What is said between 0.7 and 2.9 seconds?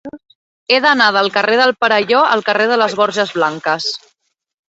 d'anar del carrer del Perelló al carrer de